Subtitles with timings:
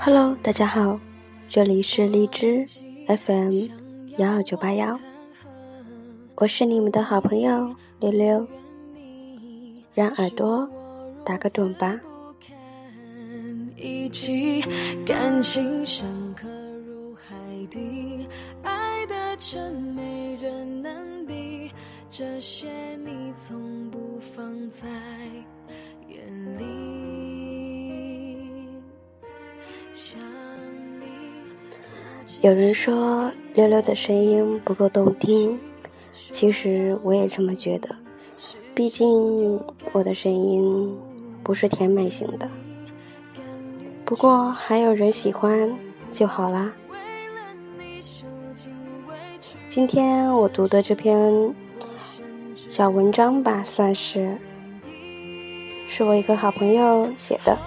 [0.00, 1.00] Hello，大家好，
[1.48, 2.64] 这里是荔枝
[3.08, 3.66] FM
[4.16, 4.98] 幺二九八幺，
[6.36, 8.46] 我是你们的好朋友溜溜，
[9.94, 10.68] 让耳朵
[11.24, 12.00] 打个盹吧。
[15.04, 16.48] 感情深刻
[16.86, 17.34] 如海
[17.68, 18.26] 底，
[18.62, 21.70] 爱的真没人能比，
[22.08, 22.70] 这些
[23.04, 24.88] 你从不放在
[26.08, 26.87] 眼里。
[32.40, 35.58] 有人说溜溜的声音不够动听，
[36.30, 37.88] 其实我也这么觉得。
[38.74, 39.60] 毕竟
[39.92, 40.96] 我的声音
[41.42, 42.48] 不是甜美型的，
[44.04, 45.76] 不过还有人喜欢
[46.12, 46.72] 就好啦。
[49.68, 51.54] 今天我读的这篇
[52.54, 54.38] 小文章吧，算是
[55.88, 57.58] 是我一个好朋友写的，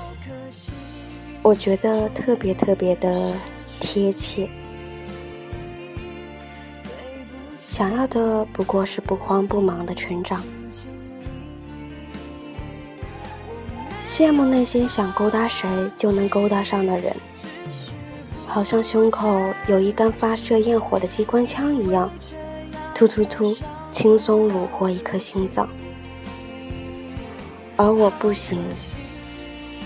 [1.44, 3.34] 我觉得特别特别的
[3.80, 4.48] 贴切。
[7.60, 10.44] 想要的不过是不慌不忙的成长，
[14.06, 17.16] 羡慕那些想勾搭谁就能勾搭上的人，
[18.46, 22.12] 好像胸口有一杆发射焰火的机关枪一样，
[22.94, 23.58] 突突突，
[23.92, 25.68] 轻松虏获一颗心脏。
[27.78, 28.60] 而我不行，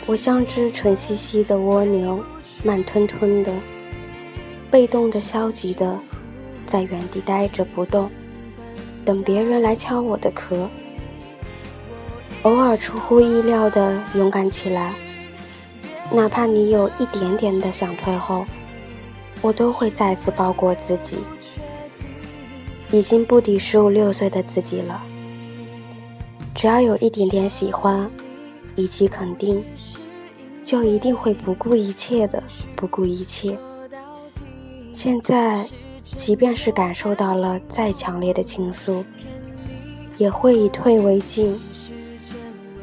[0.08, 2.24] 我像只蠢兮兮的蜗牛，
[2.64, 3.52] 慢吞吞的，
[4.70, 5.98] 被动的，消极的。
[6.68, 8.10] 在原地待着不动，
[9.06, 10.68] 等别人来敲我的壳。
[12.42, 14.94] 偶尔出乎意料的勇敢起来，
[16.12, 18.46] 哪怕你有一点点的想退后，
[19.42, 21.18] 我都会再次包裹自己。
[22.92, 25.04] 已经不敌十五六岁的自己了，
[26.54, 28.10] 只要有一点点喜欢
[28.76, 29.64] 以及肯定，
[30.64, 32.44] 就一定会不顾一切的
[32.76, 33.58] 不顾一切。
[34.94, 35.66] 现在。
[36.04, 39.04] 即便是感受到了再强烈的情愫，
[40.18, 41.60] 也会以退为进，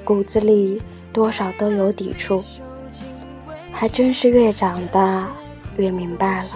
[0.04, 0.82] 骨子里
[1.12, 2.42] 多少都有抵触。
[3.70, 5.30] 还真是越长大
[5.76, 6.48] 越明白了，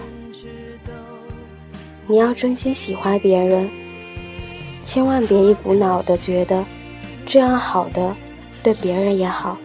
[2.08, 3.70] 你要真心喜欢别人，
[4.82, 6.64] 千万别一股脑的觉得
[7.24, 8.14] 这样好的
[8.66, 9.56] 对别人也好，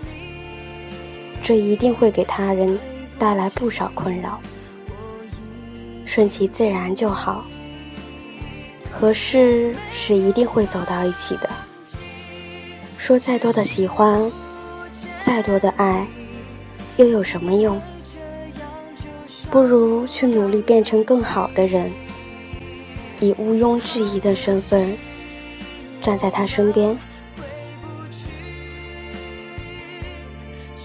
[1.41, 2.77] 这一定会给他人
[3.17, 4.39] 带来不少困扰。
[6.05, 7.43] 顺其自然就好，
[8.91, 11.49] 合适是一定会走到一起的。
[12.99, 14.31] 说再多的喜欢，
[15.23, 16.05] 再多的爱，
[16.97, 17.81] 又有什么用？
[19.49, 21.91] 不如去努力变成更好的人，
[23.19, 24.95] 以毋庸置疑的身份
[26.03, 26.95] 站在他身边。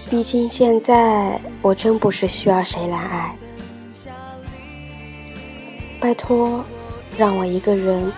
[0.09, 3.35] 毕竟现在我真不是需要谁来爱。
[5.99, 6.63] 拜托，
[7.17, 8.09] 让我一个人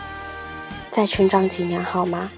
[0.92, 2.32] 再成长几年好吗？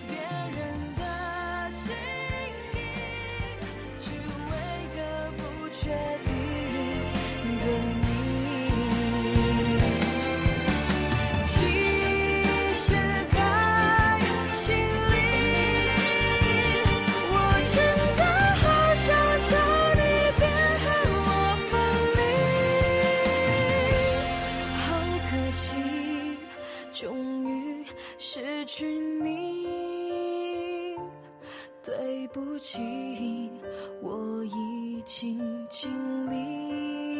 [28.17, 28.85] 失去
[29.23, 30.01] 你。
[31.83, 32.79] 对不起
[34.01, 35.89] 我已经尽
[36.29, 37.10] 力